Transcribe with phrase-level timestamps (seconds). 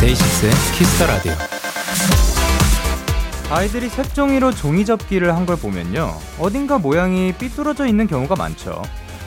[0.00, 1.51] 데이식스의 Kiss the Radio.
[3.52, 6.16] 아이들이 색종이로 종이 접기를 한 걸 보면요.
[6.38, 8.80] 어딘가 모양이 삐뚤어져 있는 경우가 많죠.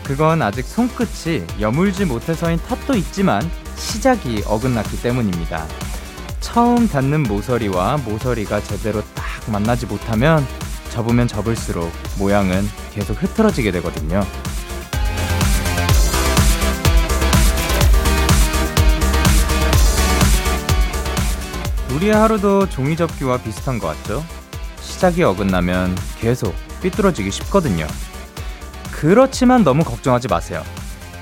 [0.03, 3.41] 그건 아직 손끝이 여물지 못해서인 탓도 있지만
[3.75, 5.65] 시작이 어긋났기 때문입니다.
[6.39, 10.45] 처음 닿는 모서리와 모서리가 제대로 딱 만나지 못하면
[10.89, 14.23] 접으면 접을수록 모양은 계속 흐트러지게 되거든요.
[21.93, 24.23] 우리의 하루도 종이 접기와 비슷한 것 같죠?
[24.81, 27.87] 시작이 어긋나면 계속 삐뚤어지기 쉽거든요.
[28.91, 30.63] 그렇지만 너무 걱정하지 마세요.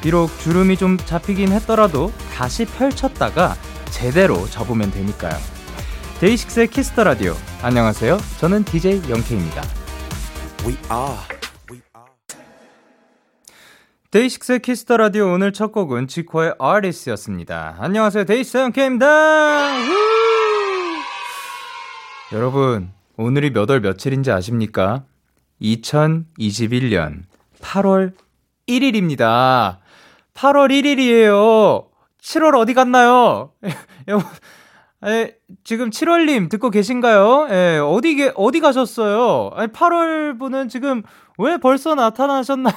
[0.01, 3.55] 비록 주름이 좀 잡히긴 했더라도 다시 펼쳤다가
[3.89, 5.37] 제대로 접으면 되니까요.
[6.19, 7.35] 데이식스의 Kiss the Radio.
[7.61, 8.17] 안녕하세요.
[8.39, 9.61] 저는 DJ 영케이입니다.
[10.65, 11.19] We are.
[14.11, 17.77] 데이식스의 Kiss the Radio 오늘 첫 곡은 지코의 Artist였습니다.
[17.79, 18.25] 안녕하세요.
[18.25, 20.22] 데이식스 영케이입니다.
[22.33, 25.03] 여러분, 오늘이 몇 월 며칠인지 아십니까?
[25.61, 27.23] 2021년
[27.61, 28.13] 8월
[28.67, 29.77] 1일입니다.
[30.33, 31.87] 8월 1일이에요.
[32.21, 33.51] 7월 어디 갔나요?
[34.07, 34.27] 여러분,
[35.05, 37.47] 에, 지금 7월님 듣고 계신가요?
[37.51, 39.51] 예, 어디, 어디 가셨어요?
[39.53, 41.03] 아니, 8월 분은 지금
[41.37, 42.73] 왜 벌써 나타나셨나요?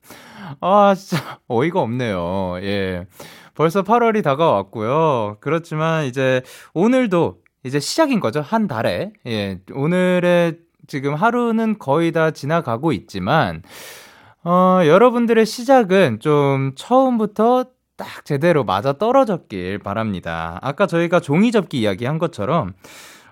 [0.60, 2.56] 아, 진짜 어이가 없네요.
[2.62, 3.06] 예.
[3.54, 5.36] 벌써 8월이 다가왔고요.
[5.40, 8.40] 그렇지만 이제 오늘도 이제 시작인 거죠.
[8.40, 9.12] 한 달에.
[9.26, 9.58] 예.
[9.72, 13.62] 오늘의 지금 하루는 거의 다 지나가고 있지만,
[14.44, 17.64] 어, 여러분들의 시작은 좀 처음부터
[17.96, 20.60] 딱 제대로 맞아 떨어졌길 바랍니다.
[20.62, 22.74] 아까 저희가 종이 접기 이야기 한 것처럼,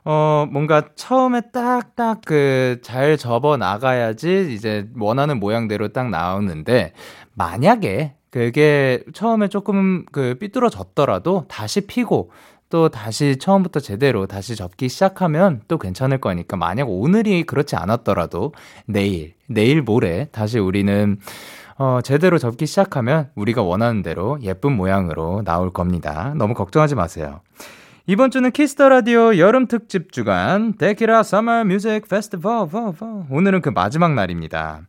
[0.04, 6.92] 어, 뭔가 처음에 딱딱 그 잘 접어 나가야지 이제 원하는 모양대로 딱 나오는데,
[7.34, 12.32] 만약에 그게 처음에 조금 그 삐뚤어졌더라도 다시 피고
[12.74, 18.52] 또 다시 처음부터 제대로 다시 접기 시작하면 또 괜찮을 거니까 만약 오늘이 그렇지 않았더라도
[18.86, 21.18] 내일, 내일 모레 다시 우리는
[21.78, 26.34] 어, 제대로 접기 시작하면 우리가 원하는 대로 예쁜 모양으로 나올 겁니다.
[26.36, 27.42] 너무 걱정하지 마세요.
[28.08, 32.66] 이번 주는 Kiss the Radio 여름 특집 주간 데키라 Summer Music Festival
[33.30, 34.80] 오늘은 그 마지막 날입니다.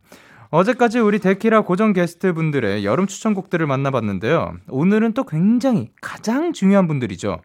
[0.56, 4.54] 어제까지 우리 데키라 고정 게스트 분들의 여름 추천곡들을 만나봤는데요.
[4.68, 7.42] 오늘은 또 굉장히 가장 중요한 분들이죠.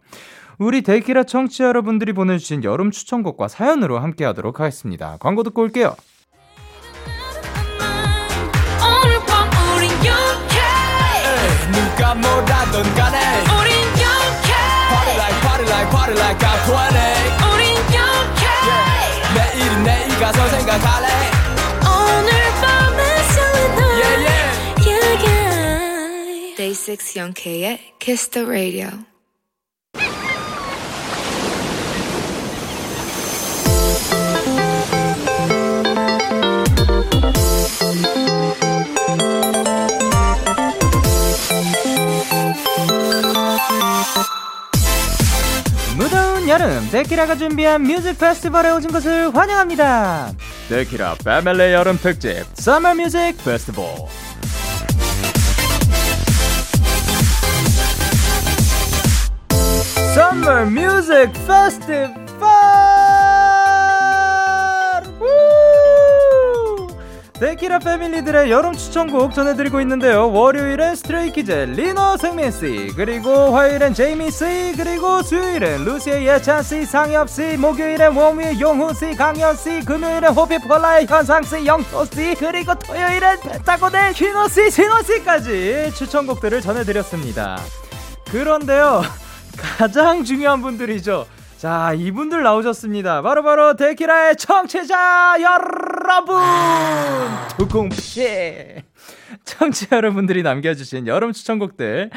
[0.60, 5.18] 우리 데키라 청취자 여러분들이 보내주신 여름 추천곡과 사연으로 함께 하도록 하겠습니다.
[5.20, 5.98] 광고 듣고 올게요.
[11.74, 13.20] 누가 뭐라던 간에
[13.60, 14.54] 우린 영케
[14.90, 19.34] Party like party like party like I'm 20 우린 영케 yeah.
[19.36, 21.31] 내일은 내일 가서 생각할래
[26.72, 28.90] 데이식스 영케이의 Kiss the Radio.
[45.98, 50.34] 무더운 여름 데키라가 준비한 Music Festival에 오신 것을 환영합니다.
[50.70, 53.86] 데키라 패밀리 여름 특집 Summer Music Festival.
[60.12, 62.12] Summer Music Festival!
[67.40, 70.30] 데키라 패밀리들의 여름 추천곡 전해드리고 있는데요.
[70.34, 77.56] 월요일엔 스트레이키즈 리노 승민씨, 그리고 화요일엔 제이미 씨, 그리고 수요일엔 루시의 예찬 씨, 상엽 씨,
[77.56, 84.14] 목요일엔 원위의 용훈 씨, 강현 씨, 금요일엔 호피폴라의 현상 씨, 영소 씨, 그리고 토요일엔 펜타곤의
[84.16, 87.62] 키노 씨, 신원 씨까지 추천곡들을 전해드렸습니다.
[88.30, 89.04] 그런데요.
[89.62, 91.28] 가장 중요한 분들이죠.
[91.58, 93.22] 자, 이분들 나오셨습니다.
[93.22, 96.42] 바로바로 바로 데키라의 청취자 여러분!
[97.58, 98.82] 두공피!
[99.46, 102.10] 청취자 여러분들이 남겨주신 여름 추천곡들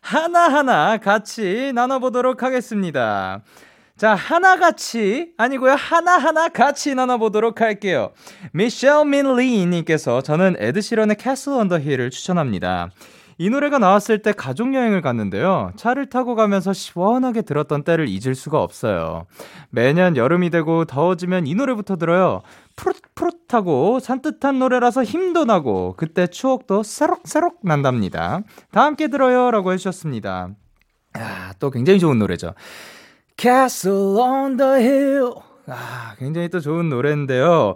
[0.00, 3.42] 하나하나 같이 나눠보도록 하겠습니다.
[3.96, 8.12] 자, 하나같이, 아니고요, 하나하나 같이 나눠보도록 할게요.
[8.52, 12.90] 미셸 민리님께서 저는 에드시런의 Castle on the Hill을 추천합니다.
[13.40, 15.70] 이 노래가 나왔을 때 가족여행을 갔는데요.
[15.76, 19.26] 차를 타고 가면서 시원하게 들었던 때를 잊을 수가 없어요.
[19.70, 22.42] 매년 여름이 되고 더워지면 이 노래부터 들어요.
[22.74, 28.40] 푸릇푸릇하고 산뜻한 노래라서 힘도 나고 그때 추억도 새록새록 난답니다.
[28.72, 30.50] 다 함께 들어요 라고 해주셨습니다.
[31.14, 32.54] 아, 또 굉장히 좋은 노래죠.
[33.36, 35.32] Castle on the Hill.
[35.68, 37.74] 아, 굉장히 또 좋은 노래인데요.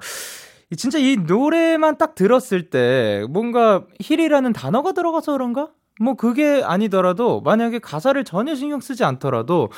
[0.77, 5.69] 진짜 이 노래만 딱 들었을 때 뭔가 Hill이라는 단어가 들어가서 그런가?
[6.01, 9.71] 뭐 그게 아니더라도 만약에 가사를 전혀 신경 쓰지 않더라도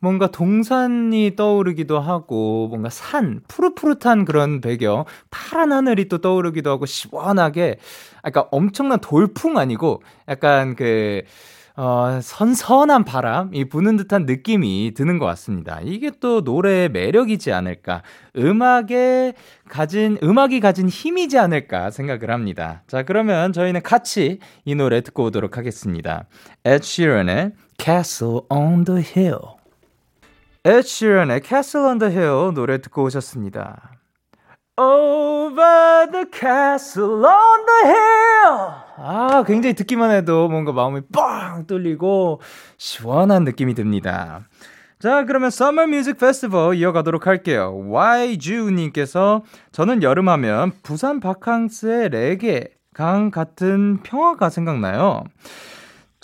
[0.00, 7.78] 뭔가 동산이 떠오르기도 하고 뭔가 산 푸릇푸릇한 그런 배경 파란 하늘이 또 떠오르기도 하고 시원하게
[8.22, 11.22] 아까 엄청난 돌풍 아니고 약간 그
[11.76, 15.80] 어, 선선한 바람이 부는 듯한 느낌이 드는 것 같습니다.
[15.82, 18.02] 이게 또 노래의 매력이지 않을까.
[18.36, 19.32] 음악에
[19.68, 22.82] 가진, 음악이 가진 힘이지 않을까 생각을 합니다.
[22.86, 26.26] 자, 그러면 저희는 같이 이 노래 듣고 오도록 하겠습니다.
[26.64, 29.40] Ed Sheeran의 Castle on the Hill.
[30.64, 34.03] Ed Sheeran의 Castle on the Hill 노래 듣고 오셨습니다.
[34.76, 38.72] Over the castle on the hill.
[38.96, 42.40] 아, 굉장히 듣기만 해도 뭔가 마음이 뻥 뚫리고
[42.76, 44.40] 시원한 느낌이 듭니다.
[44.98, 47.72] 자, 그러면 Summer Music Festival 이어가도록 할게요.
[47.88, 55.22] YJU님께서 저는 여름하면 부산 바캉스의 레게 강 같은 평화가 생각나요.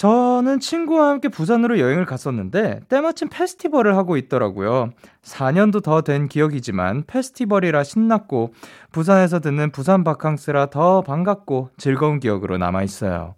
[0.01, 4.93] 저는 친구와 함께 부산으로 여행을 갔었는데 때마침 페스티벌을 하고 있더라고요.
[5.23, 8.55] 4년도 더 된 기억이지만 페스티벌이라 신났고
[8.93, 13.35] 부산에서 듣는 부산 바캉스라 더 반갑고 즐거운 기억으로 남아 있어요.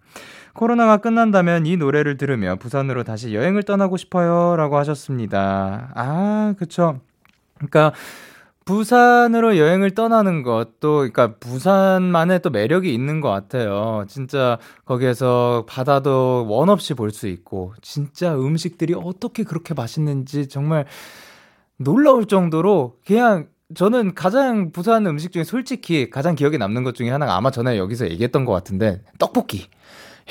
[0.54, 5.90] 코로나가 끝난다면 이 노래를 들으며 부산으로 다시 여행을 떠나고 싶어요라고 하셨습니다.
[5.96, 7.00] 아, 그쵸.
[7.56, 7.92] 그러니까
[8.64, 14.04] 부산으로 여행을 떠나는 것도, 그러니까 부산만의 또 매력이 있는 것 같아요.
[14.08, 20.86] 진짜 거기에서 바다도 원 없이 볼 수 있고, 진짜 음식들이 어떻게 그렇게 맛있는지 정말
[21.76, 27.36] 놀라울 정도로 그냥 저는 가장 부산 음식 중에 솔직히 가장 기억에 남는 것 중에 하나가
[27.36, 29.68] 아마 전에 여기서 얘기했던 것 같은데, 떡볶이.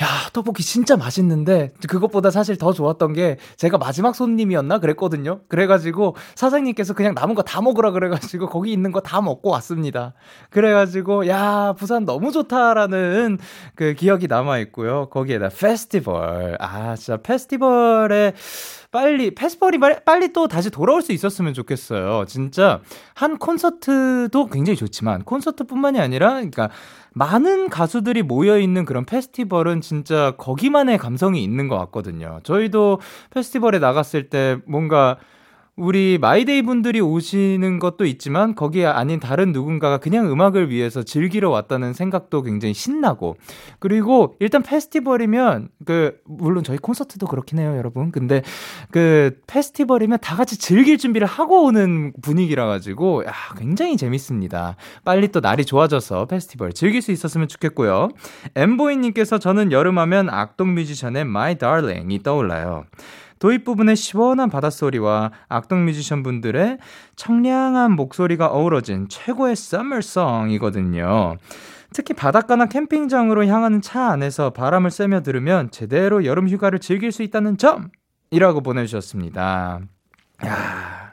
[0.02, 4.78] 야, 떡볶이 진짜 맛있는데, 그것보다 사실 더 좋았던 게, 제가 마지막 손님이었나?
[4.80, 5.40] 그랬거든요?
[5.48, 10.14] 그래가지고, 사장님께서 그냥 남은 거 다 먹으라 그래가지고, 거기 있는 거 다 먹고 왔습니다.
[10.50, 13.38] 그래가지고, 야, 부산 너무 좋다라는
[13.76, 15.08] 그 기억이 남아 있고요.
[15.10, 16.56] 거기에다 페스티벌.
[16.58, 18.32] 아, 진짜 페스티벌에,
[18.92, 22.26] 빨리 페스티벌이 빨리 또 다시 돌아올 수 있었으면 좋겠어요.
[22.26, 22.80] 진짜
[23.14, 26.68] 한 콘서트도 굉장히 좋지만 콘서트뿐만이 아니라 그러니까
[27.14, 32.40] 많은 가수들이 모여 있는 그런 페스티벌은 진짜 거기만의 감성이 있는 것 같거든요.
[32.44, 33.00] 저희도
[33.30, 35.16] 페스티벌에 나갔을 때 뭔가
[35.74, 41.94] 우리 마이데이 분들이 오시는 것도 있지만 거기에 아닌 다른 누군가가 그냥 음악을 위해서 즐기러 왔다는
[41.94, 43.36] 생각도 굉장히 신나고.
[43.78, 48.12] 그리고 일단 페스티벌이면 그 물론 저희 콘서트도 그렇긴 해요 여러분.
[48.12, 48.42] 근데
[48.90, 54.76] 그 페스티벌이면 다 같이 즐길 준비를 하고 오는 분위기라 가지고 야 굉장히 재밌습니다.
[55.06, 58.10] 빨리 또 날이 좋아져서 페스티벌 즐길 수 있었으면 좋겠고요.
[58.56, 62.84] 엠보이님께서 저는 여름하면 악동 뮤지션의 My Darling이 떠올라요
[63.42, 66.78] 도입 부분의 시원한 바닷소리와 악동 뮤지션 분들의
[67.16, 71.38] 청량한 목소리가 어우러진 최고의 썸머송이거든요.
[71.92, 77.58] 특히 바닷가나 캠핑장으로 향하는 차 안에서 바람을 쐬며 들으면 제대로 여름 휴가를 즐길 수 있다는
[77.58, 77.90] 점
[78.30, 79.80] 이라고 보내주셨습니다.
[80.46, 81.12] 야,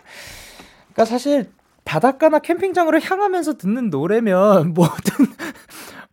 [0.93, 1.49] 그러니까 사실
[1.83, 5.25] 바닷가나 캠핑장으로 향하면서 듣는 노래면 뭐든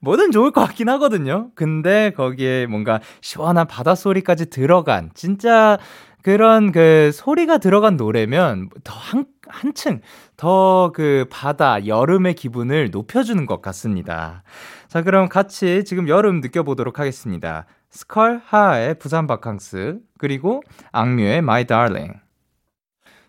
[0.07, 1.51] 뭐든 좋을 것 같긴 하거든요.
[1.57, 5.79] 근데 거기에 뭔가 시원한 바닷소리까지 들어간 진짜
[6.23, 10.01] 그런 그 소리가 들어간 노래면 더 한, 한층
[10.37, 14.45] 더 그 바다, 여름의 기분을 높여주는 것 같습니다.
[14.89, 17.67] 자, 그럼 같이 지금 여름 느껴보도록 하겠습니다.
[17.91, 22.26] 스컬 하의 부산 바캉스, 그리고 악뮤의 My Darling.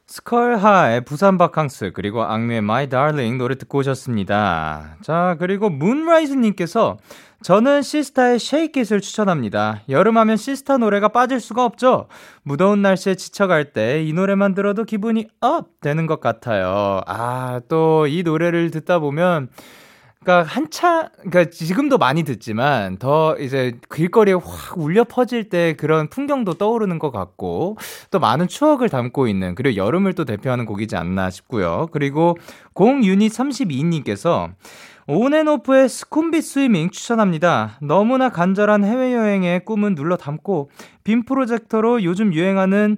[0.07, 4.95] 스컬하의 부산 바캉스 그리고 악뮤의 My Darling 노래 듣고 오셨습니다.
[5.01, 6.97] 자 그리고 문라이즈님께서
[7.43, 9.81] 저는 시스타의 It을 추천합니다.
[9.89, 12.07] 여름하면 시스타 노래가 빠질 수가 없죠.
[12.43, 17.01] 무더운 날씨에 지쳐갈 때 이 노래만 들어도 기분이 up 되는 것 같아요.
[17.05, 19.49] 아 또 이 노래를 듣다 보면
[20.21, 26.55] 그러니까 한차 그러니까 지금도 많이 듣지만 더 이제 길거리에 확 울려 퍼질 때 그런 풍경도
[26.55, 27.77] 떠오르는 것 같고
[28.11, 31.87] 또 많은 추억을 담고 있는 그리고 여름을 또 대표하는 곡이지 않나 싶고요.
[31.91, 32.37] 그리고
[32.73, 34.51] 0유닛 32님께서
[35.07, 37.77] 온앤오프의 스쿰빗 swimming 추천합니다.
[37.81, 40.69] 너무나 간절한 해외여행의 꿈은 눌러 담고
[41.05, 42.97] 빔 프로젝터로 요즘 유행하는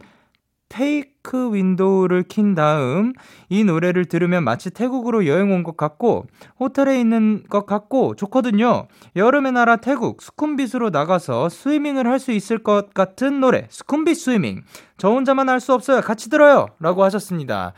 [0.69, 3.13] fake fake window를 킨 다음
[3.49, 6.25] 이 노래를 들으면 마치 태국으로 여행 온 것 같고
[6.59, 8.87] 호텔에 있는 것 같고 좋거든요.
[9.15, 14.63] 여름의 나라 태국 스쿰빗으로 나가서 swimming을 할 수 있을 것 같은 노래 스쿰빗 swimming.
[14.97, 16.01] 저 혼자만 할 수 없어요.
[16.01, 16.67] 같이 들어요.
[16.79, 17.73] 라고 하셨습니다.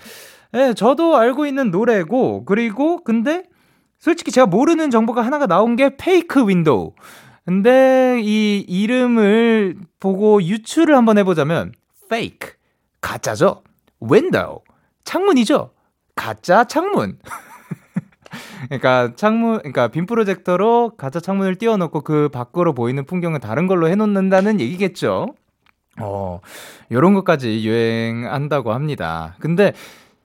[0.54, 3.44] 예, 저도 알고 있는 노래고 그리고 근데
[4.00, 6.94] 솔직히 제가 모르는 정보가 하나가 나온 게 fake window.
[7.46, 11.72] 근데 이 이름을 보고 유추를 한번 해보자면
[12.06, 12.54] fake
[13.02, 13.64] 가짜죠.
[14.02, 14.62] window
[15.04, 15.72] 창문이죠.
[16.16, 17.18] 가짜 창문.
[18.66, 24.60] 그러니까 창문, 그러니까 빔 프로젝터로 가짜 창문을 띄워놓고 그 밖으로 보이는 풍경을 다른 걸로 해놓는다는
[24.60, 25.34] 얘기겠죠.
[26.00, 26.40] 어,
[26.92, 29.36] 요런 것까지 유행한다고 합니다.
[29.40, 29.74] 근데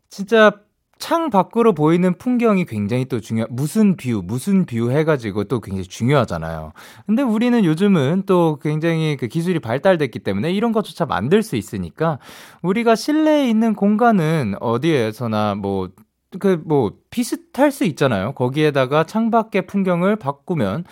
[0.08, 0.52] 진짜
[0.98, 6.72] 창 밖으로 보이는 풍경이 굉장히 또 중요, 무슨 view, 무슨 view 해가지고 또 굉장히 중요하잖아요.
[7.06, 12.18] 근데 우리는 요즘은 또 굉장히 그 기술이 발달됐기 때문에 이런 것조차 만들 수 있으니까
[12.62, 15.90] 우리가 실내에 있는 공간은 어디에서나 뭐,
[16.38, 18.32] 그, 뭐, 비슷할 수 있잖아요.
[18.32, 20.84] 거기에다가 창밖의 풍경을 바꾸면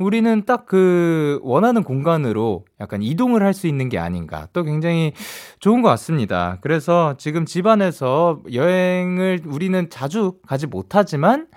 [0.00, 4.46] 우리는 딱 그 원하는 공간으로 약간 이동을 할 수 있는 게 아닌가.
[4.52, 5.12] 또 굉장히
[5.58, 6.58] 좋은 것 같습니다.
[6.60, 11.48] 그래서 지금 집안에서 여행을 우리는 자주 가지 못하지만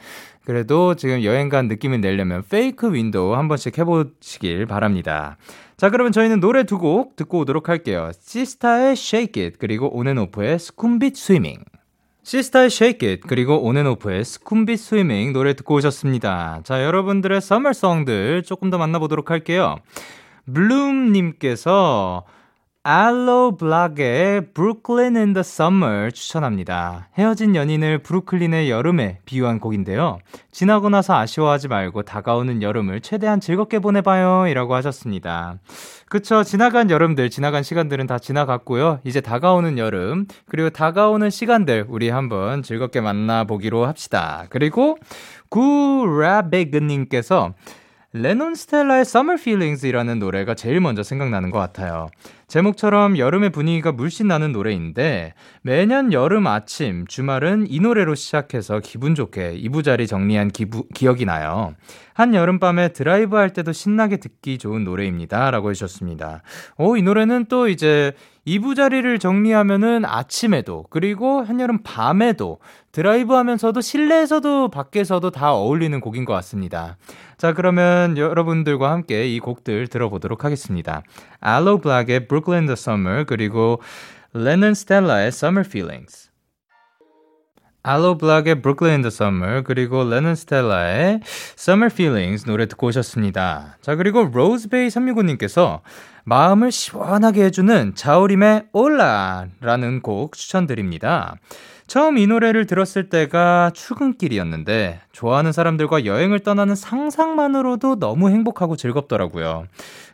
[0.46, 5.38] 그래도 지금 여행 간 느낌을 내려면 fake window 한 번씩 해보시길 바랍니다.
[5.78, 8.12] 자, 그러면 저희는 노래 두 곡 듣고 오도록 할게요.
[8.20, 11.58] 시스타의 Shake It 그리고 온앤오프의 스쿰빗 swimming.
[12.24, 16.62] 시스타의 Shake It 그리고 온앤오프의 스쿰빗 swimming 노래 듣고 오셨습니다.
[16.64, 19.76] 자 여러분들의 summer song들 조금 더 만나보도록 할게요.
[20.52, 22.24] 블룸님께서
[22.86, 25.34] 알로 블락의 Brooklyn
[26.12, 27.08] 추천합니다.
[27.18, 30.20] 헤어진 연인을 브루클린의 여름에 비유한 곡인데요.
[30.52, 34.48] 지나고 나서 아쉬워하지 말고 다가오는 여름을 최대한 즐겁게 보내봐요.
[34.48, 35.60] 이라고 하셨습니다.
[36.10, 36.44] 그쵸.
[36.44, 39.00] 지나간 여름들, 지나간 시간들은 다 지나갔고요.
[39.06, 44.48] 이제 다가오는 여름, 그리고 다가오는 시간들 우리 한번 즐겁게 만나보기로 합시다.
[44.50, 44.98] 그리고
[45.48, 47.54] 구라베그님께서
[48.16, 52.10] 레논 스텔라의 Summer Feelings이라는 노래가 제일 먼저 생각나는 것 같아요.
[52.48, 59.56] 제목처럼 여름의 분위기가 물씬 나는 노래인데 매년 여름 아침, 주말은 이 노래로 시작해서 기분 좋게
[59.56, 61.74] 이부자리 정리한 기부, 기억이 나요.
[62.14, 65.50] 한 여름밤에 드라이브 할 때도 신나게 듣기 좋은 노래입니다.
[65.50, 66.44] 라고 해주셨습니다.
[66.78, 68.14] 오, 이 노래는 또 이제
[68.46, 72.60] 이부자리를 정리하면은 아침에도 그리고 한여름 밤에도
[72.92, 76.98] 드라이브 하면서도 실내에서도 밖에서도 다 어울리는 곡인 것 같습니다.
[77.38, 81.04] 자, 그러면 여러분들과 함께 이 곡들 들어보도록 하겠습니다.
[81.40, 83.80] 알로 블락의 Brooklyn the Summer 그리고
[84.34, 86.30] 레넌 스텔라의 Summer Feelings.
[87.86, 91.20] 알로 블락의 Brooklyn the Summer 그리고 레넌 스텔라의
[91.58, 93.78] Summer Feelings 노래 듣고 오셨습니다.
[93.82, 95.82] 자 그리고 로즈베이 365님께서
[96.26, 101.36] 마음을 시원하게 해주는 자우림의 올라라는 곡 추천드립니다.
[101.86, 109.66] 처음 이 노래를 들었을 때가 출근길이었는데 좋아하는 사람들과 여행을 떠나는 상상만으로도 너무 행복하고 즐겁더라고요.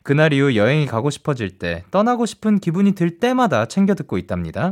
[0.01, 4.71] 그날 이후 여행이 가고 싶어질 때, 떠나고 싶은 기분이 들 때마다 챙겨 듣고 있답니다.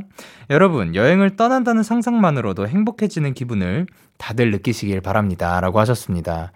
[0.49, 3.85] 여러분, 여행을 떠난다는 상상만으로도 행복해지는 기분을
[4.17, 5.61] 다들 느끼시길 바랍니다.
[5.61, 6.51] 라고 하셨습니다.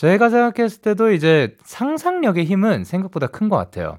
[0.00, 3.96] 저희가 생각했을 때도 이제 상상력의 힘은 생각보다 큰 것 같아요.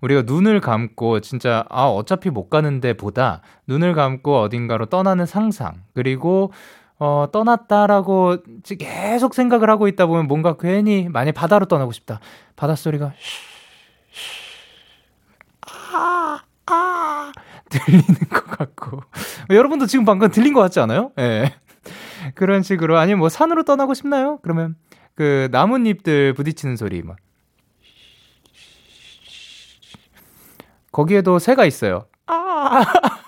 [0.00, 6.52] 우리가 눈을 감고 진짜, 아, 어차피 못 가는데 보다 눈을 감고 어딘가로 떠나는 상상, 그리고
[6.98, 8.38] 어, 떠났다라고
[8.78, 12.18] 계속 생각을 하고 있다 보면 뭔가 괜히 만약 바다로 떠나고 싶다.
[12.56, 13.12] 바닷소리가
[15.92, 17.32] 아, 아,
[17.68, 19.02] 들리는 것 같고.
[19.50, 21.12] 여러분도 지금 방금 들린 것 같지 않아요?
[21.18, 21.22] 예.
[21.22, 21.54] 네.
[22.34, 22.96] 그런 식으로.
[22.98, 24.38] 아니면 뭐 산으로 떠나고 싶나요?
[24.42, 24.76] 그러면
[25.14, 27.16] 그 나뭇잎들 부딪히는 소리 막.
[30.92, 32.06] 거기에도 새가 있어요.
[32.26, 32.84] 아!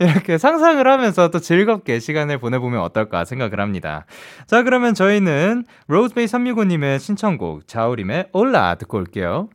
[0.00, 4.06] 이렇게 상상을 하면서 또 즐겁게 시간을 보내보면 어떨까 생각을 합니다.
[4.46, 9.48] 자, 그러면 저희는 로즈베이 365님의 신청곡 자우림의 올라 듣고 올게요.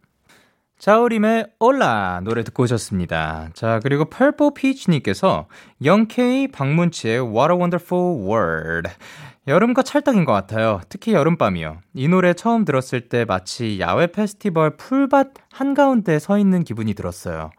[0.78, 3.50] 자우림의 올라 노래 듣고 오셨습니다.
[3.54, 5.48] 자, 그리고 펄포 피치님께서
[5.84, 8.90] 영케이 박문치의 What a Wonderful World
[9.50, 10.80] 여름과 찰떡인 것 같아요.
[10.90, 11.80] 특히 여름밤이요.
[11.96, 17.50] 이 노래 처음 들었을 때 마치 야외 페스티벌 풀밭 한가운데 서 있는 기분이 들었어요.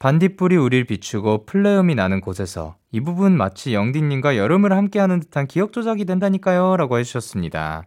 [0.00, 6.04] 반딧불이 우릴 비추고 플레음이 나는 곳에서 이 부분 마치 영디님과 여름을 함께하는 듯한 기억 조작이
[6.04, 6.76] 된다니까요.
[6.78, 7.84] 라고 해주셨습니다.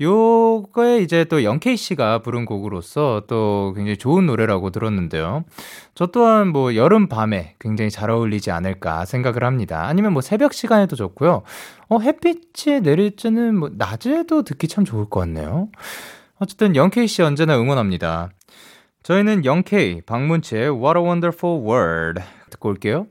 [0.00, 5.44] 요거에 이제 또 영케이 씨가 부른 곡으로서 또 굉장히 좋은 노래라고 들었는데요.
[5.94, 9.86] 저 또한 뭐 여름 밤에 굉장히 잘 어울리지 않을까 생각을 합니다.
[9.86, 11.42] 아니면 뭐 새벽 시간에도 좋고요.
[11.88, 15.68] 어, 햇빛이 내릴 때는 뭐 낮에도 듣기 참 좋을 것 같네요.
[16.38, 18.30] 어쨌든 영케이 씨 언제나 응원합니다.
[19.02, 23.06] 저희는 영케이, 박문치의 What a Wonderful World 듣고 올게요.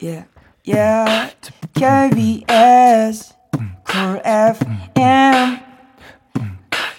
[0.00, 0.26] Yeah,
[0.66, 1.32] yeah.
[1.74, 3.34] KBS,
[3.88, 5.65] Cool FM,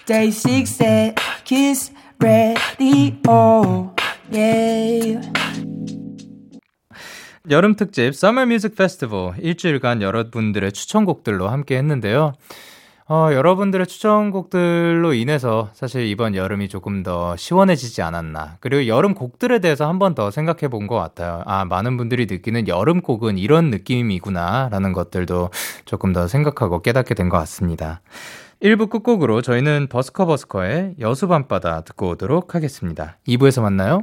[0.08, 3.94] Day 6의 Kiss Radio.
[4.32, 5.30] Yeah.
[7.50, 12.32] 여름 특집 Summer Music Festival 일주일간 여러분들의 추천곡들로 함께 했는데요.
[13.10, 18.56] 어, 여러분들의 추천곡들로 인해서 사실 이번 여름이 조금 더 시원해지지 않았나.
[18.60, 21.42] 그리고 여름 곡들에 대해서 한 번 더 생각해 본 것 같아요.
[21.46, 24.68] 아, 많은 분들이 느끼는 여름 곡은 이런 느낌이구나.
[24.70, 25.50] 라는 것들도
[25.84, 28.00] 조금 더 생각하고 깨닫게 된 것 같습니다.
[28.62, 33.18] 1부 끝곡으로 저희는 버스커버스커의 여수밤바다 듣고 오도록 하겠습니다.
[33.28, 34.02] 2부에서 만나요.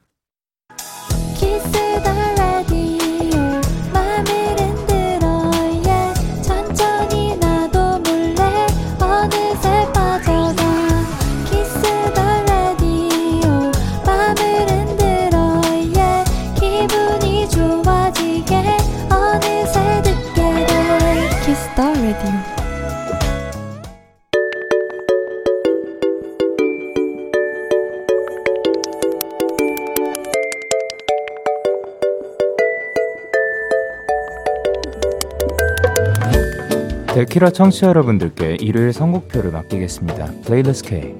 [37.31, 40.33] 키라 청취자 여러분들께 일요일 선곡표를 맡기겠습니다.
[40.43, 41.15] playlist K.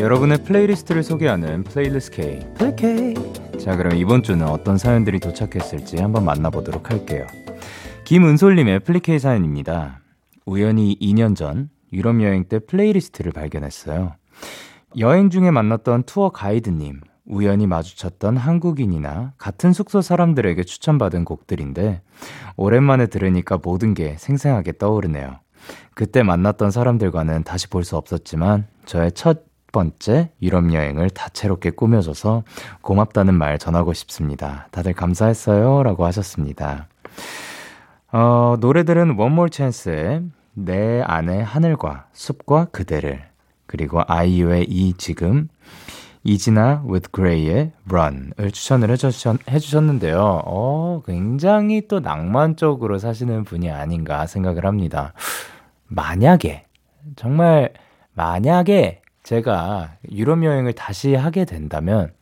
[0.00, 2.40] 여러분의 playlist를 소개하는 playlist K.
[2.54, 3.14] play K.
[3.58, 7.26] 자, 그럼 이번 주는 어떤 사연들이 도착했을지 한번 만나보도록 할게요.
[8.04, 10.02] 김은솔님의 플리 K 사연입니다.
[10.46, 14.14] 우연히 2년 전 유럽 여행 때 playlist를 발견했어요.
[14.98, 22.02] 여행 중에 만났던 투어 가이드님, 우연히 마주쳤던 한국인이나 같은 숙소 사람들에게 추천받은 곡들인데
[22.56, 25.38] 오랜만에 들으니까 모든 게 생생하게 떠오르네요.
[25.94, 32.42] 그때 만났던 사람들과는 다시 볼 수 없었지만 저의 첫 번째 유럽 여행을 다채롭게 꾸며줘서
[32.82, 34.68] 고맙다는 말 전하고 싶습니다.
[34.70, 35.82] 다들 감사했어요.
[35.82, 36.88] 라고 하셨습니다.
[38.12, 43.24] 어, 노래들은 One More Chance의 내 안의 하늘과 숲과 그대를
[43.66, 45.48] 그리고 아이유의 이 지금
[46.24, 50.42] 이지나 with Gray의 Run을 추천을 해주셨, 해주셨 는데요.
[50.44, 55.14] 어, 굉장히 또 낭만적으로 사시는 분이 아닌가 생각을 합니다.
[55.88, 56.66] 만약에,
[57.16, 57.72] 정말
[58.14, 62.12] 만약에 제가 유럽 여행을 다시 하게 된다면,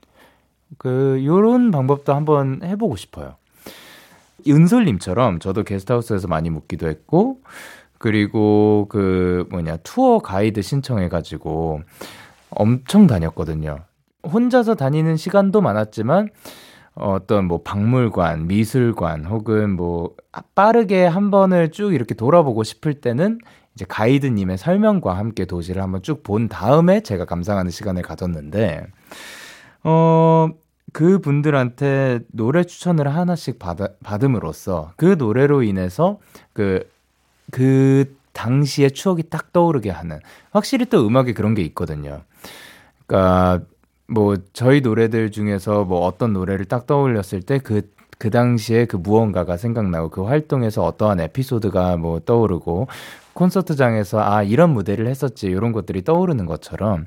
[0.79, 3.35] 그, 요런 방법도 한번 해보고 싶어요.
[4.49, 7.41] 은솔님처럼 저도 게스트하우스에서 많이 묵기도 했고,
[7.99, 11.83] 그리고 그 뭐냐, 투어 가이드 신청해가지고
[12.49, 13.81] 엄청 다녔거든요.
[14.25, 16.29] 혼자서 다니는 시간도 많았지만
[16.95, 20.15] 어떤 뭐 박물관, 미술관 혹은 뭐
[20.55, 23.39] 빠르게 한 번을 쭉 이렇게 돌아보고 싶을 때는
[23.75, 28.87] 이제 가이드님의 설명과 함께 도시를 한번 쭉 본 다음에 제가 감상하는 시간을 가졌는데
[29.85, 30.49] 어,
[30.93, 36.19] 그 분들한테 노래 추천을 하나씩 받, 받음으로써 그 노래로 인해서
[36.53, 36.89] 그,
[37.51, 40.19] 그 당시의 추억이 딱 떠오르게 하는
[40.51, 42.23] 확실히 또 음악에 그런 게 있거든요.
[43.07, 43.65] 그러니까
[44.11, 47.83] 뭐 저희 노래들 중에서 뭐 어떤 노래를 딱 떠올렸을 때그
[48.19, 52.89] 그 당시에 그 무언가가 생각나고 그 활동에서 어떠한 에피소드가 뭐 떠오르고
[53.33, 57.07] 콘서트장에서 아 이런 무대를 했었지 이런 것들이 떠오르는 것처럼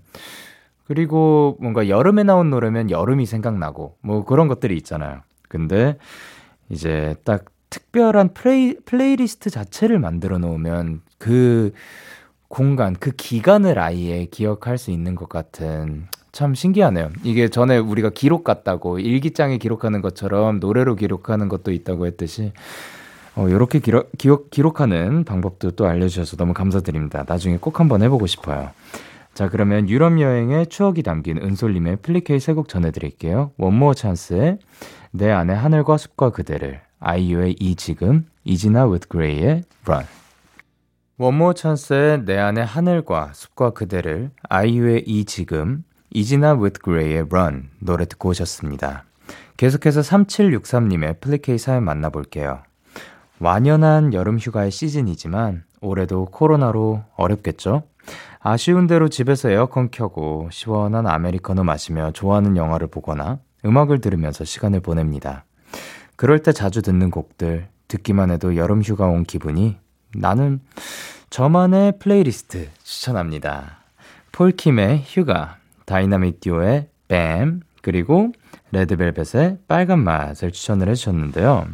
[0.85, 5.21] 그리고 뭔가 여름에 나온 노래면 여름이 생각나고 뭐 그런 것들이 있잖아요.
[5.49, 5.97] 근데
[6.69, 11.73] 이제 딱 특별한 play, playlist 자체를 만들어 놓으면 그
[12.47, 17.11] 공간, 그 기간을 아예 기억할 수 있는 것 같은 참 신기하네요.
[17.23, 22.51] 이게 전에 우리가 기록 같다고 일기장에 기록하는 것처럼 노래로 기록하는 것도 있다고 했듯이
[23.35, 27.23] 어, 이렇게 기록, 기록, 기록하는 방법도 또 알려주셔서 너무 감사드립니다.
[27.27, 28.71] 나중에 꼭 한번 해보고 싶어요.
[29.35, 33.51] 자, 그러면 유럽 여행의 추억이 담긴 은솔님의 플리케이 세 곡 전해드릴게요.
[33.57, 34.57] 원모어 찬스의
[35.11, 40.05] 내 안의 하늘과 숲과 그대를, 아이유의 이 지금, 이지나 with gray의 run.
[41.17, 45.83] 원모 찬스의 내 안의 하늘과 숲과 그대를 아이유의 이 지금
[46.15, 49.03] 이지나 with gray의 run 노래 듣고 오셨습니다.
[49.57, 52.61] 계속해서 3763님의 플리케이 사연 만나볼게요.
[53.39, 57.83] 완연한 여름 휴가의 시즌이지만 올해도 코로나로 어렵겠죠?
[58.39, 65.45] 아쉬운 대로 집에서 에어컨 켜고 시원한 아메리카노 마시며 좋아하는 영화를 보거나 음악을 들으면서 시간을 보냅니다.
[66.15, 69.77] 그럴 때 자주 듣는 곡들, 듣기만 해도 여름 휴가 온 기분이
[70.15, 70.59] 나는
[71.31, 73.79] 저만의 플레이리스트 추천합니다.
[74.31, 78.31] 폴킴의 휴가, 다이나믹 듀오의 뱀, 그리고
[78.71, 81.67] 레드벨벳의 빨간 맛을 추천을 해주셨는데요.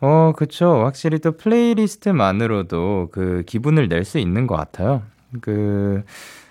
[0.00, 0.84] 어, 그쵸.
[0.84, 5.02] 확실히 또 playlist만으로도 그 기분을 낼 수 있는 것 같아요.
[5.40, 6.02] 그,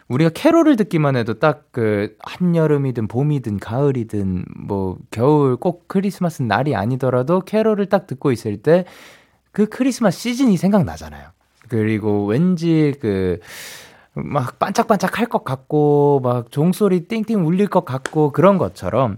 [0.08, 7.42] 우리가 캐롤을 듣기만 해도 딱 그 한여름이든 봄이든 가을이든 뭐 겨울 꼭 크리스마스 날이 아니더라도
[7.42, 8.86] 캐롤을 딱 듣고 있을 때
[9.52, 11.30] 그 크리스마스 시즌이 생각나잖아요.
[11.68, 13.40] 그리고 왠지 그
[14.14, 19.18] 막 반짝반짝 할 것 같고 막 종소리 띵띵 울릴 것 같고 그런 것처럼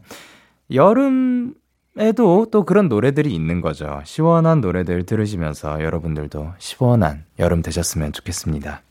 [0.74, 4.02] 여름에도 또 그런 노래들이 있는 거죠.
[4.06, 8.82] 시원한 노래들 들으시면서 여러분들도 시원한 여름 되셨으면 좋겠습니다.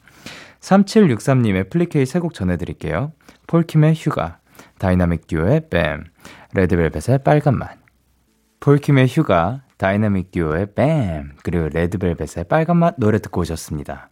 [0.60, 3.12] 3763님의 플리케이 세 곡 전해드릴게요.
[3.46, 4.38] 폴킴의 휴가,
[4.78, 6.04] 다이나믹 듀오의 뱀,
[6.54, 7.78] 레드벨벳의 빨간맛.
[8.60, 14.09] 폴킴의 휴가, 다이나믹 듀오의 뱀, 그리고 레드벨벳의 빨간맛 노래 듣고 오셨습니다.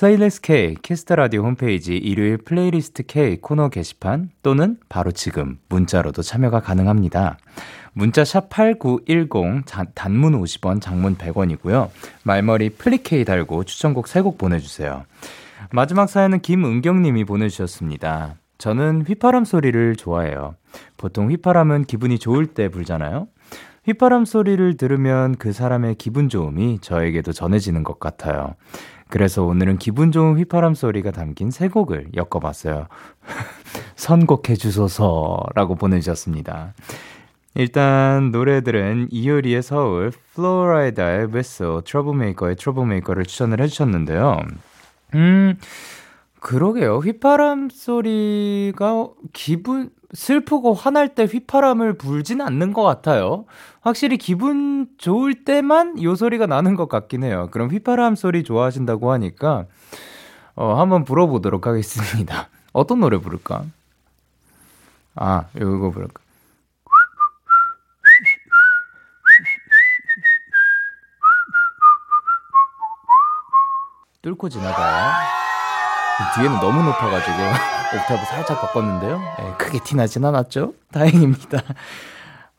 [0.00, 6.22] playlist K Kiss the Radio 홈페이지 일요일 playlist K 코너 게시판 또는 바로 지금 문자로도
[6.22, 7.36] 참여가 가능합니다.
[7.92, 11.90] 문자 샵 8910 단문 50원, 장문 100원이고요.
[12.22, 15.04] 말머리 플리케이 달고 추천곡 3곡 보내 주세요.
[15.70, 18.36] 마지막 사연은 김은경 님이 보내 주셨습니다.
[18.56, 20.54] 저는 휘파람 소리를 좋아해요.
[20.96, 23.28] 보통 휘파람은 기분이 좋을 때 불잖아요.
[23.84, 28.54] 휘파람 소리를 들으면 그 사람의 기분 좋음이 저에게도 전해지는 것 같아요.
[29.10, 32.86] 그래서 오늘은 기분 좋은 휘파람 소리가 담긴 세 곡을 엮어봤어요.
[33.96, 36.74] 선곡해 주소서라고 보내주셨습니다.
[37.54, 44.38] 일단 노래들은 이효리의 서울, 플로라이다의 Whistle, 트러블메이커의 Trouble Maker를 추천을 해주셨는데요.
[45.14, 45.56] 음,
[46.38, 46.98] 그러게요.
[46.98, 53.44] 휘파람 소리가 기분, 슬프고 화날 때 휘파람을 불진 않는 것 같아요.
[53.80, 57.48] 확실히 기분 좋을 때만 요 소리가 나는 것 같긴 해요.
[57.50, 59.66] 그럼 휘파람 소리 좋아하신다고 하니까,
[60.56, 62.48] 어, 한번 불어보도록 하겠습니다.
[62.72, 63.64] 어떤 노래 부를까?
[65.14, 66.22] 아, 이거 부를까?
[74.22, 75.39] 뚫고 지나가요.
[76.34, 77.36] 뒤에는 너무 높아가지고
[77.96, 79.18] 옥타브 살짝 바꿨는데요.
[79.18, 80.74] 네, 크게 티나진 않았죠?
[80.92, 81.62] 다행입니다.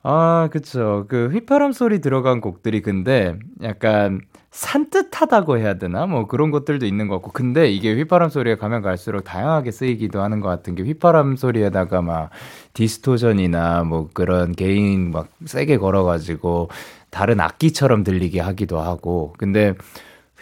[0.04, 1.06] 아, 그쵸.
[1.08, 6.06] 그 휘파람 소리 들어간 곡들이 근데 약간 산뜻하다고 해야 되나?
[6.08, 7.32] 뭐 그런 것들도 있는 것 같고.
[7.32, 12.32] 근데 이게 휘파람 소리가 가면 갈수록 다양하게 쓰이기도 하는 것 같은 게 휘파람 소리에다가 막
[12.74, 16.70] 디스토전이나 뭐 그런 개인 막 세게 걸어가지고
[17.12, 19.34] 다른 악기처럼 들리게 하기도 하고.
[19.38, 19.76] 근데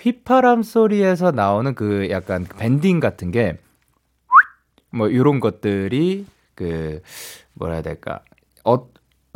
[0.01, 7.01] 휘파람 소리에서 나오는 그 약간 밴딩 같은 게뭐 요런 것들이 그
[7.53, 8.21] 뭐라 해야 될까?
[8.63, 8.87] 어,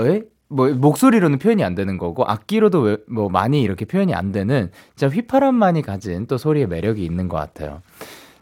[0.01, 0.23] 에?
[0.47, 5.81] 뭐 목소리로는 표현이 안 되는 거고 악기로도 뭐 많이 이렇게 표현이 안 되는 진짜 휘파람만이
[5.81, 7.81] 가진 또 소리의 매력이 있는 것 같아요.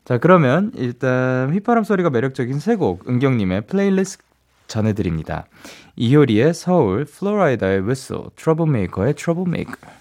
[0.03, 4.23] 자 그러면 일단 휘파람 소리가 매력적인 세곡 은경님의 플레이리스트
[4.67, 5.45] 전해드립니다.
[5.95, 10.00] 이효리의 서울, 플로라이다의 Whistle 트러블메이커의 Trouble Maker.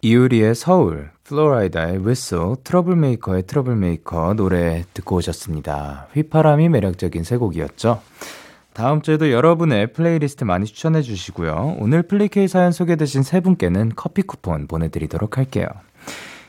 [0.00, 6.06] 이효리의 서울, 플로라이다의 Whistle, 트러블메이커의 Trouble Maker 노래 듣고 오셨습니다.
[6.14, 8.00] 휘파람이 매력적인 세 곡이었죠.
[8.72, 11.76] 다음 주에도 여러분의 플레이리스트 많이 추천해 주시고요.
[11.80, 15.66] 오늘 플리케이 사연 소개되신 세 분께는 커피 쿠폰 보내드리도록 할게요.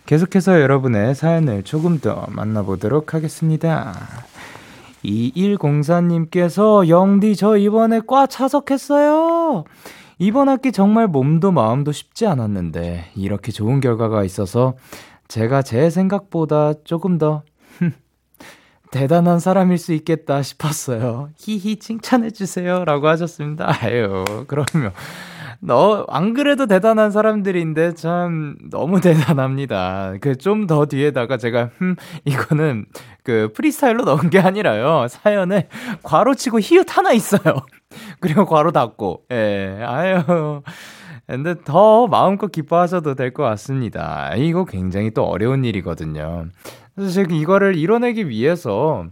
[0.05, 3.95] 계속해서 여러분의 사연을 조금 더 만나보도록 하겠습니다.
[5.03, 9.63] 2104님께서 영디 저 이번에 과 차석했어요.
[10.19, 14.75] 이번 학기 정말 몸도 마음도 쉽지 않았는데 이렇게 좋은 결과가 있어서
[15.29, 17.43] 제가 제 생각보다 조금 더
[18.91, 21.29] 대단한 사람일 수 있겠다 싶었어요.
[21.37, 22.83] 히히 칭찬해 주세요.
[22.83, 23.71] 라고 하셨습니다.
[23.81, 24.91] 아유, 그러면
[25.61, 30.15] 너, 안 그래도 대단한 사람들인데 참 너무 대단합니다.
[30.21, 32.85] 그 좀 더 뒤에다가 제가, 흠, 이거는
[33.23, 35.07] 그 프리스타일로 넣은 게 아니라요.
[35.09, 35.67] 사연에
[36.03, 37.65] 괄호 치고 히읗 하나 있어요.
[38.19, 40.61] 그리고 괄호 닫고, 예, 아유.
[41.27, 44.35] 근데 더 마음껏 기뻐하셔도 될 것 같습니다.
[44.35, 46.47] 이거 굉장히 또 어려운 일이거든요.
[46.95, 49.05] 그래서 제가 이거를 이뤄내기 위해서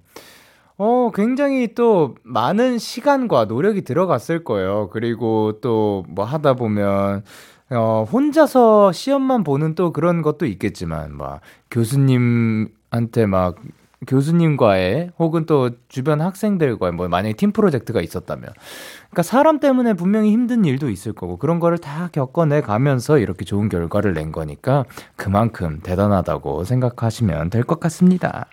[0.77, 4.89] 어, 굉장히 또 많은 시간과 노력이 들어갔을 거예요.
[4.91, 7.23] 그리고 또 뭐 하다 보면
[7.71, 13.55] 어, 혼자서 시험만 보는 또 그런 것도 있겠지만, 막, 교수님한테 막,
[14.07, 18.49] 교수님과의 혹은 또 주변 학생들과의 뭐 만약에 팀 프로젝트가 있었다면
[19.09, 23.69] 그러니까 사람 때문에 분명히 힘든 일도 있을 거고 그런 거를 다 겪어내 가면서 이렇게 좋은
[23.69, 28.47] 결과를 낸 거니까 그만큼 대단하다고 생각하시면 될 것 같습니다.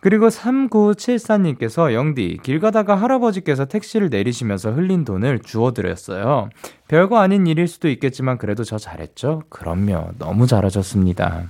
[0.00, 6.50] 그리고 3974님께서 영디, 길 가다가 할아버지께서 택시를 내리시면서 흘린 돈을 주워드렸어요.
[6.86, 9.42] 별거 아닌 일일 수도 있겠지만 그래도 저 잘했죠?
[9.48, 10.10] 그럼요.
[10.18, 11.44] 너무 잘하셨습니다.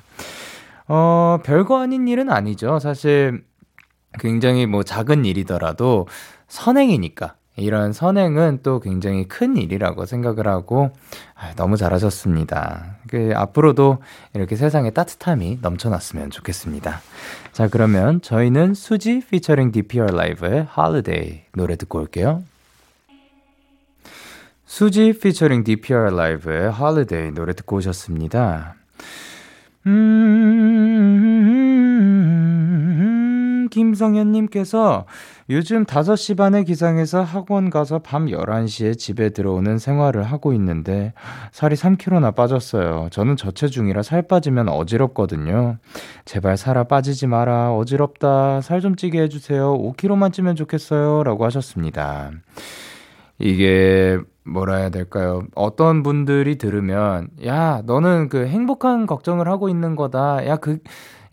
[0.89, 2.79] 어, 별거 아닌 일은 아니죠.
[2.79, 3.45] 사실
[4.19, 6.07] 굉장히 뭐 작은 일이더라도
[6.49, 7.35] 선행이니까.
[7.59, 10.91] 이런 선행은 또 굉장히 큰 일이라고 생각을 하고
[11.35, 12.97] 아, 너무 잘하셨습니다.
[13.09, 13.99] 그 앞으로도
[14.35, 17.01] 이렇게 세상에 따뜻함이 넘쳐났으면 좋겠습니다.
[17.53, 22.43] 자 그러면 저희는 수지 피처링 DPR 라이브의 Holiday 노래 듣고 올게요.
[24.67, 28.75] 수지 피처링 DPR 라이브의 Holiday 노래 듣고 오셨습니다.
[33.57, 35.07] 음, 김성현님께서
[35.51, 41.13] 요즘 5시 반에 기상해서 학원 가서 밤 11시에 집에 들어오는 생활을 하고 있는데
[41.53, 43.09] 살이 3kg나 빠졌어요.
[43.11, 45.77] 저는 저체중이라 살 빠지면 어지럽거든요.
[46.25, 47.73] 제발 살아 빠지지 마라.
[47.75, 48.61] 어지럽다.
[48.63, 49.77] 살 좀 찌게 해주세요.
[49.79, 51.23] 5kg만 찌면 좋겠어요.
[51.25, 52.31] 라고 하셨습니다.
[53.39, 55.43] 이게 뭐라 해야 될까요?
[55.55, 60.47] 어떤 분들이 들으면, 야, 너는 그 행복한 걱정을 하고 있는 거다.
[60.47, 60.79] 야, 그,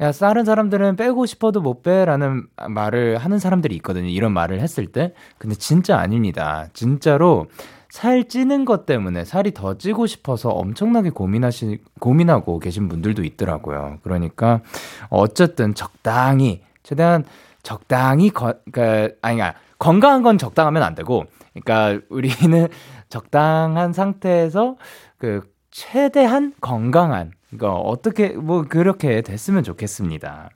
[0.01, 2.05] 야, 다른 사람들은 빼고 싶어도 못 빼.
[2.05, 4.07] 라는 말을 하는 사람들이 있거든요.
[4.07, 5.13] 이런 말을 했을 때.
[5.37, 6.67] 근데 진짜 아닙니다.
[6.73, 7.47] 진짜로
[7.89, 13.99] 살 찌는 것 때문에 살이 더 찌고 싶어서 엄청나게 고민하시, 고민하고 계신 분들도 있더라고요.
[14.01, 14.61] 그러니까
[15.09, 17.23] 어쨌든 적당히, 최대한
[17.61, 22.67] 적당히, 거, 그니까, 아니, 아, 건강한 건 적당하면 안 되고, 그러니까 우리는
[23.13, 24.75] 적당한 상태에서
[25.19, 30.49] 그 최대한 건강한 그러니까 어떻게 뭐 그렇게 됐으면 좋겠습니다.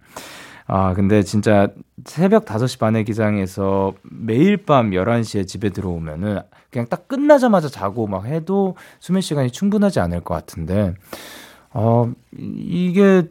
[0.66, 1.70] 아, 근데 진짜
[2.04, 6.40] 새벽 5시 반에 기상해서 매일 밤 11시에 집에 들어오면은
[6.72, 10.96] 그냥 딱 끝나자마자 자고 막 해도 수면 시간이 충분하지 않을 것 같은데,
[11.70, 13.30] 어, 이게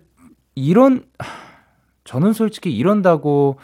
[0.54, 1.04] 이런,
[2.04, 3.58] 저는 솔직히 이런다고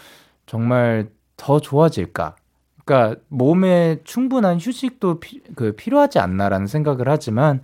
[0.44, 2.35] 정말 더 좋아질까?
[2.84, 7.60] 그러니까 몸에 충분한 휴식도 피, 그 필요하지 않나라는 생각을 하지만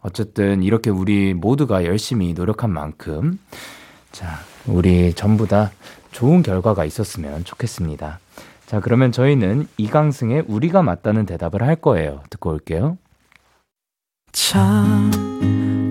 [0.00, 3.38] 어쨌든 이렇게 우리 모두가 열심히 노력한 만큼
[4.10, 5.70] 자, 우리 전부 다
[6.10, 8.18] 좋은 결과가 있었으면 좋겠습니다.
[8.66, 12.22] 자, 그러면 저희는 이강승의 우리가 맞다는 대답을 할 거예요.
[12.30, 12.98] 듣고 올게요.
[14.32, 15.10] 참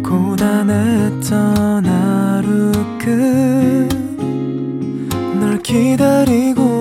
[0.04, 2.72] 고단했던 하루
[5.40, 6.81] 끝널 기다리고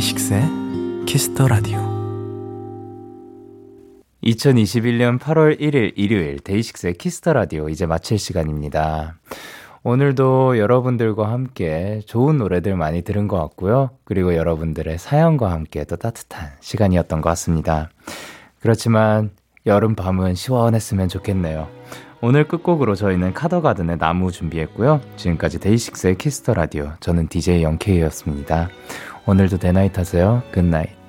[0.00, 1.78] 데이식스의 Kiss the Radio
[4.24, 9.18] 2021년 8월 1일 일요일 데이식스의 Kiss the Radio 이제 마칠 시간입니다.
[9.82, 13.90] 오늘도 여러분들과 함께 좋은 노래들 많이 들은 것 같고요.
[14.04, 17.90] 그리고 여러분들의 사연과 함께 또 따뜻한 시간이었던 것 같습니다.
[18.60, 19.30] 그렇지만
[19.66, 21.68] 여름 밤은 시원했으면 좋겠네요.
[22.22, 25.00] 오늘 끝곡으로 저희는 카더가든의 나무 준비했고요.
[25.16, 28.68] 지금까지 데이식스의 Kiss the Radio 저는 DJ 영케이였습니다.
[29.26, 30.42] 오늘도 day night 하세요.
[30.52, 30.99] Good night.